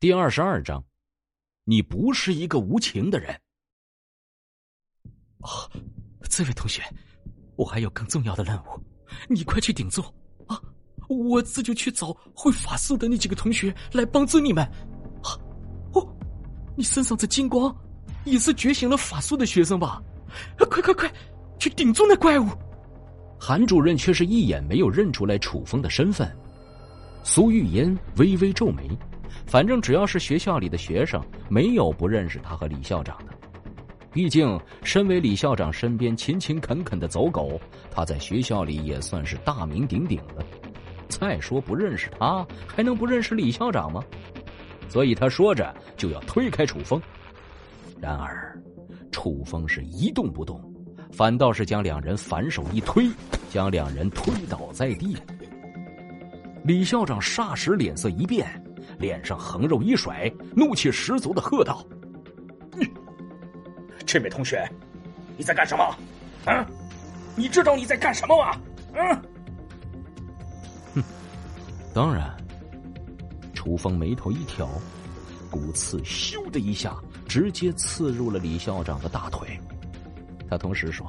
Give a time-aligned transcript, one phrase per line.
[0.00, 0.82] 第二十二章，
[1.64, 3.38] 你不是一个无情的人。
[5.40, 5.68] 啊，
[6.22, 6.80] 这位同学，
[7.54, 8.68] 我还有更重要的任务，
[9.28, 10.02] 你快去顶座
[10.46, 10.58] 啊！
[11.06, 14.64] 我这就去找会法术的那几个同学来帮助你们。
[15.22, 15.36] 啊，
[15.92, 16.16] 哦，
[16.74, 17.70] 你身上这金光，
[18.24, 20.02] 也是觉醒了法术的学生吧？
[20.56, 21.12] 快快快，
[21.58, 22.48] 去顶住那怪物！
[23.38, 26.34] 韩主任却是一眼没有认出来楚风的身份。
[27.22, 28.88] 苏玉嫣微微皱眉。
[29.46, 33.34] 反正只要是学校里的学生，没有不认识他和李校长的。
[34.12, 40.44] 毕竟，身为李校长身边勤勤恳恳的走狗，他在学校里也算是大名鼎鼎的。
[41.08, 44.02] 再说不认识他，还能不认识李校长吗？
[44.88, 47.00] 所以他说着就要推开楚风。
[48.00, 48.60] 然而，
[49.12, 50.60] 楚风是一动不动，
[51.12, 53.08] 反倒是将两人反手一推，
[53.48, 55.16] 将两人推倒在地。
[56.64, 58.46] 李校长霎时脸色一变。
[59.00, 61.84] 脸上横肉一甩，怒气十足的喝道
[62.76, 62.86] ：“你，
[64.06, 64.70] 这位同学，
[65.38, 65.82] 你在干什么？
[66.44, 66.66] 啊？
[67.34, 68.60] 你知道你在干什么吗？
[68.94, 69.22] 嗯。”
[70.94, 71.02] 哼，
[71.94, 72.36] 当然。
[73.54, 74.68] 楚风眉头一挑，
[75.50, 76.96] 骨刺咻的一下，
[77.28, 79.58] 直接刺入了李校长的大腿。
[80.48, 81.06] 他同时说：“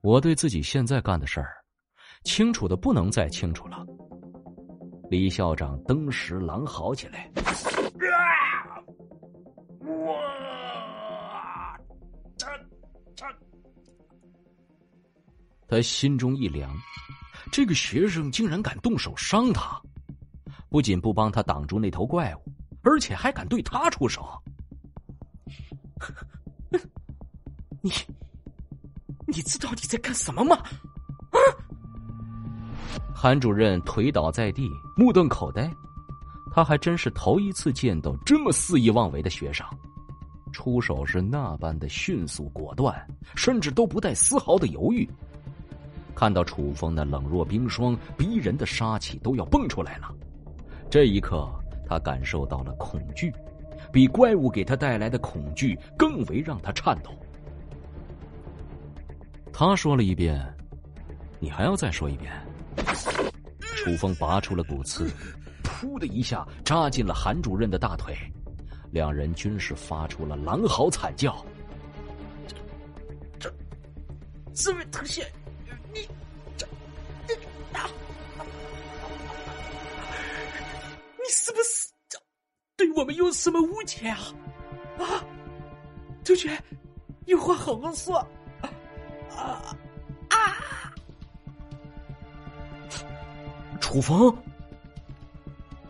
[0.00, 1.52] 我对自己现在干的事儿，
[2.24, 3.84] 清楚的不能再清楚了。”
[5.10, 8.78] 李校长登时狼嚎起来，啊！
[10.06, 11.76] 哇！
[12.38, 12.46] 他
[13.16, 13.34] 他
[15.66, 16.72] 他心中一凉，
[17.50, 19.82] 这个学生竟然敢动手伤他，
[20.68, 22.42] 不仅不帮他挡住那头怪物，
[22.84, 24.40] 而且还敢对他出手。
[27.82, 27.90] 你，
[29.26, 30.56] 你知道你在干什么吗？
[33.14, 35.70] 韩主任腿倒在地，目瞪口呆。
[36.52, 39.64] 他还真是头一次见到这么肆意妄为的学生，
[40.52, 45.08] 出手是那般的迅速果断，甚至都不带丝毫的犹豫。
[46.14, 50.12] 看到楚风那冷若冰霜、逼人的杀气都要蹦出来了，
[50.90, 51.48] 这一刻
[51.88, 53.32] 他感受到了恐惧，
[53.92, 57.10] 比怪物给他带来的恐惧更为让他颤抖。
[59.52, 60.42] 他说了一遍，
[61.38, 62.32] 你还要再说一遍？
[63.76, 65.10] 楚风拔出了骨刺，
[65.62, 68.14] 噗的一下扎进了韩主任的大腿，
[68.90, 71.44] 两人均是发出了狼嚎惨叫。
[72.46, 72.56] 这，
[73.38, 73.54] 这，
[74.52, 75.26] 这位同学，
[75.94, 76.06] 你，
[76.58, 76.66] 这，
[77.26, 77.34] 你
[77.76, 77.88] 啊，
[81.16, 81.88] 你是不是
[82.76, 84.18] 对我们有什么误解啊？
[84.98, 85.24] 啊，
[86.22, 86.50] 同学，
[87.24, 88.18] 有话好好说。
[89.34, 89.74] 啊。
[93.90, 94.32] 楚风，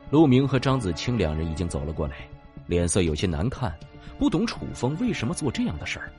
[0.08, 2.26] 陆明和张子清两人已经走了过来，
[2.66, 3.78] 脸色有些难看，
[4.18, 6.10] 不懂楚风为什么做这样的事儿。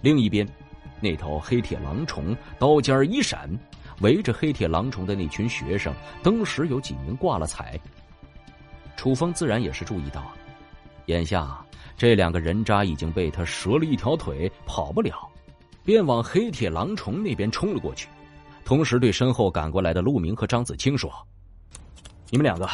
[0.00, 0.44] 另一边，
[1.00, 3.48] 那头黑铁狼虫刀尖一闪，
[4.00, 7.78] 围着黑铁狼虫的那群学生，当时有几名挂了彩。
[8.96, 10.32] 楚风自然也是注意到，
[11.04, 11.64] 眼下
[11.96, 15.30] 这两个人渣已经被他折了一条腿，跑不了，
[15.84, 18.08] 便往黑铁狼虫那边冲了过去。
[18.66, 21.08] 同时，对身后赶过来的陆明和张子清说
[22.30, 22.68] ：“你们两个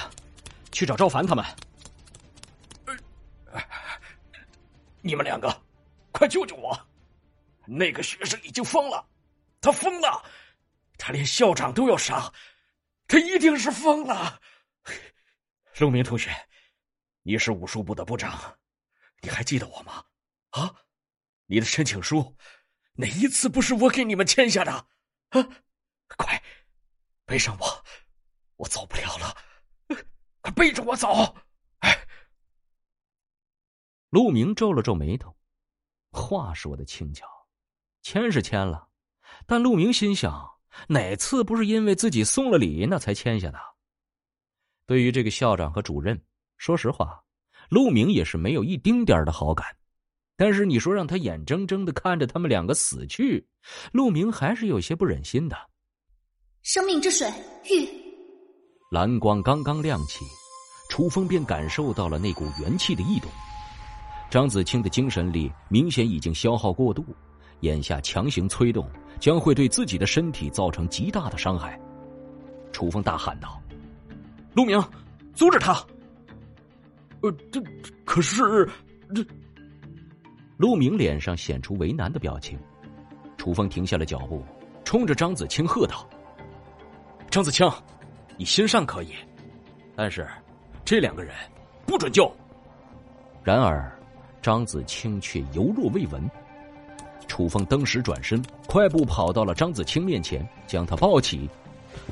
[0.72, 1.44] 去找赵凡他们。
[5.02, 5.54] 你们两个
[6.10, 6.75] 快救救我！
[7.66, 9.06] 那个学生已经疯了，
[9.60, 10.25] 他疯了，
[10.97, 12.32] 他连校长都要杀，
[13.06, 14.41] 他一定是疯了。”
[15.78, 16.34] 陆明同学，
[17.22, 18.56] 你是武术部的部长，
[19.20, 20.02] 你还记得我吗？
[20.52, 20.75] 啊，
[21.44, 22.34] 你的申请书
[22.94, 24.72] 哪一次不是我给你们签下的？
[24.72, 25.48] 啊？
[26.17, 26.41] 快，
[27.25, 27.84] 背上我，
[28.56, 29.37] 我走不了了，
[30.41, 31.34] 快背着我走！
[31.78, 32.06] 哎，
[34.11, 35.34] 陆明皱了皱眉头，
[36.11, 37.27] 话说的轻巧，
[38.03, 38.89] 签是签了，
[39.47, 40.49] 但陆明心想，
[40.89, 43.58] 哪次不是因为自己送了礼那才签下的？
[44.87, 46.20] 对于这个校长和主任，
[46.58, 47.25] 说实话，
[47.69, 49.76] 陆明也是没有一丁点的好感。
[50.35, 53.47] 但是你说让他眼睁睁的看着他们两个死去，
[53.93, 55.70] 陆明还是有些不忍心的。
[56.62, 57.29] 生命之水
[57.69, 57.88] 玉，
[58.93, 60.25] 蓝光刚刚亮起，
[60.88, 63.29] 楚风便感受到了那股元气的异动。
[64.31, 67.05] 张子清的精神力明显已经消耗过度，
[67.62, 68.88] 眼下强行催动
[69.19, 71.76] 将会对自己的身体造成极大的伤害。
[72.70, 73.61] 楚风大喊道
[74.55, 74.81] ：“陆明，
[75.35, 75.85] 阻止他！”
[77.23, 77.61] 呃，这
[78.05, 78.70] 可是
[79.12, 79.26] 这……
[80.58, 82.56] 陆明脸上显出为难的表情。
[83.37, 84.44] 楚风停下了脚步，
[84.85, 86.08] 冲着张子清喝道。
[87.32, 87.67] 张子清，
[88.37, 89.14] 你心善可以，
[89.96, 90.29] 但是
[90.84, 91.34] 这两个人
[91.87, 92.31] 不准救。
[93.43, 93.90] 然而，
[94.43, 96.31] 张子清却犹若未闻。
[97.26, 101.49] 楚风登时转身，快步跑到了张子清面前，将他抱起。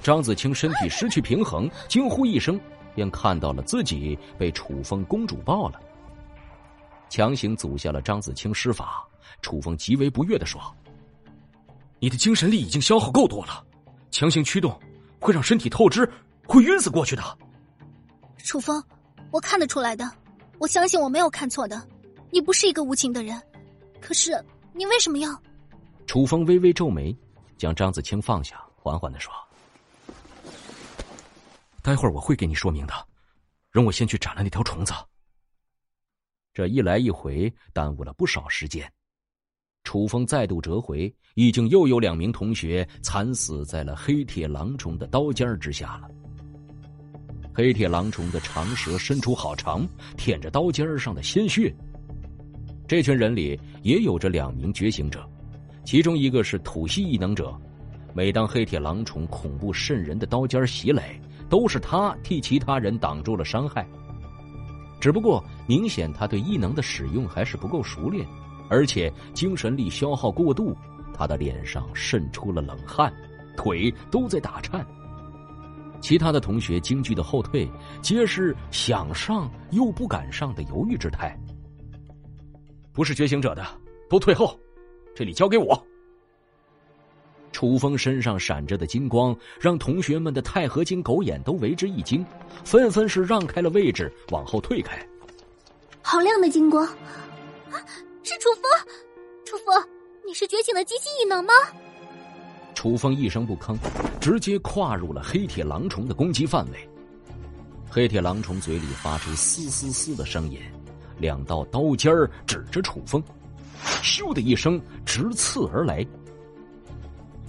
[0.02, 2.58] 张子清身体失去平衡，惊呼一声，
[2.94, 5.78] 便看到了自己被楚风公主抱了。
[7.10, 9.06] 强行阻下了张子清施法，
[9.42, 10.58] 楚风极为不悦地说
[12.00, 13.62] ：“你的精神力已经消耗够多了，
[14.10, 14.74] 强行驱动
[15.20, 16.10] 会让身体透支，
[16.46, 17.22] 会晕死过去的。”
[18.42, 18.82] 楚风，
[19.30, 20.10] 我看得出来的，
[20.58, 21.86] 我相信我没有看错的，
[22.30, 23.40] 你不是一个无情的人，
[24.00, 24.32] 可是
[24.72, 25.30] 你为什么要？
[26.06, 27.16] 楚风微微皱眉，
[27.56, 29.32] 将张子清放下，缓缓的说。
[31.82, 32.94] 待会儿我会给你说明的，
[33.70, 34.92] 容我先去斩了那条虫子。
[36.52, 38.92] 这一来一回耽误了不少时间，
[39.90, 46.08] 楚风再度折回，已经又有两名同学惨死在了黑铁狼虫的刀尖之下了。
[47.52, 49.84] 黑铁狼虫的长舌伸出好长，
[50.16, 51.74] 舔着刀尖上的鲜血。
[52.86, 55.28] 这群人里也有着两名觉醒者，
[55.84, 57.52] 其中一个是吐息异能者。
[58.14, 63.84] 每当黑铁狼虫恐怖渗人的刀尖袭来，都是他替其他人挡住了伤害，
[65.00, 68.24] 只不过明显他对异能的使用还是不够熟练，
[68.70, 70.74] 而且精神力消耗过度，
[71.12, 73.12] 他的脸上渗出了冷汗，
[73.56, 74.86] 腿都在打颤。
[76.00, 77.70] 其他的同学惊惧的后退，
[78.00, 81.38] 皆是想上又不敢上的犹豫之态。
[82.92, 83.66] 不是觉醒者的
[84.08, 84.58] 都退后，
[85.14, 85.86] 这里交给我。
[87.52, 92.24] 楚风身上闪着的金光，让同学们的钛合金狗眼都为之一惊，
[92.64, 95.04] 纷纷是让开了位置，往后退开。
[96.00, 96.88] 好亮的金光，
[98.40, 98.62] 楚风！
[99.44, 99.86] 楚风，
[100.26, 101.52] 你是觉醒的机器异能吗？
[102.74, 103.76] 楚风一声不吭，
[104.18, 106.88] 直接跨入了黑铁狼虫的攻击范围。
[107.90, 110.58] 黑铁狼虫嘴里发出嘶嘶嘶的声音，
[111.18, 113.22] 两道刀尖儿指着楚风，
[114.02, 116.02] 咻的一声直刺而来。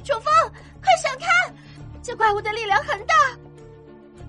[0.03, 0.25] 楚风，
[0.81, 1.27] 快闪开！
[2.03, 3.15] 这怪物的力量很大。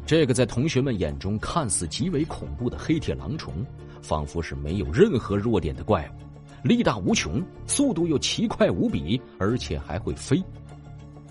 [0.06, 3.66] 这个在同学们眼中看似极为恐怖的黑铁狼虫，
[4.00, 6.22] 仿佛是没有任何弱点的怪物，
[6.62, 10.42] 力大无穷，速度又奇快无比，而且还会飞。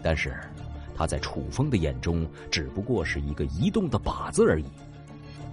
[0.03, 0.35] 但是，
[0.95, 4.65] 他在楚风的眼中只不过是一个移动的靶子而已。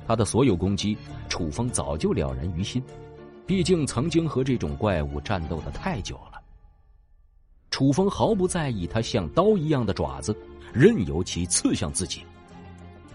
[0.07, 0.97] 他的所有攻击，
[1.29, 2.83] 楚风早就了然于心，
[3.47, 6.43] 毕竟曾经和这种怪物战斗的太久了。
[7.71, 10.35] 楚风毫不在意他像刀一样的爪子，
[10.73, 12.23] 任由其刺向自己。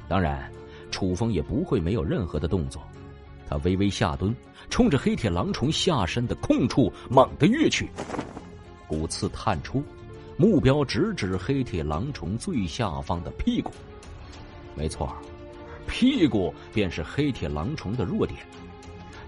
[0.07, 0.49] 当然，
[0.91, 2.81] 楚风也不会没有任何的动作。
[3.53, 4.35] 他微微下蹲，
[4.67, 7.87] 冲着黑铁狼虫下身的空处猛地跃去，
[8.87, 9.83] 骨刺探出，
[10.37, 13.71] 目标直指黑铁狼虫最下方的屁股。
[14.75, 15.15] 没错，
[15.85, 18.39] 屁股便是黑铁狼虫的弱点。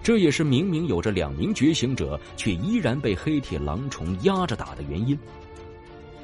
[0.02, 5.16] 这也是明明有着两名觉醒者，却依然被黑铁狼虫压着打的原因。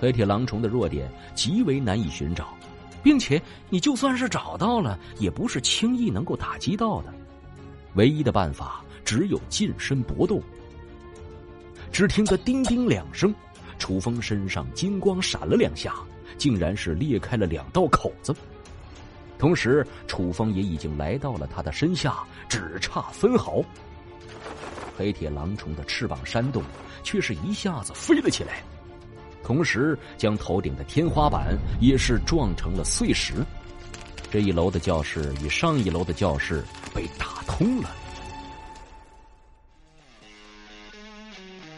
[0.01, 2.49] 黑铁狼虫的弱点极为难以寻找，
[3.01, 3.41] 并且
[3.71, 7.15] 你就算是找到了，也不是轻易能够打击到的。
[7.95, 10.41] 唯一的办法只有近身搏斗。
[11.91, 13.35] 只听得叮叮两声，
[13.79, 15.95] 楚风身上金光闪了两下，
[16.39, 18.35] 竟然是裂开了两道口子。
[19.39, 23.63] 同时，楚风也已经来到了他的身下，只差分毫。
[24.97, 26.63] 黑铁狼虫的翅膀扇动，
[27.03, 28.63] 却是一下子飞了起来，
[29.43, 33.35] 同时将头顶的天花板也是撞成了碎石。
[34.31, 37.91] 这一楼的教室与上一楼的教室被打通了。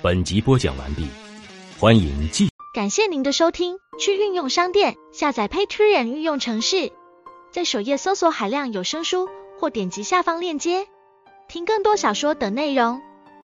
[0.02, 1.06] 本集播讲完毕，
[1.78, 2.48] 欢迎继。
[2.74, 6.92] 感谢您的收听，去运用商店下载 Patreon 运用城市。
[7.52, 9.28] 在首页搜索海量有声书，
[9.60, 10.88] 或点击下方链接
[11.48, 13.00] 听更多小说等内容。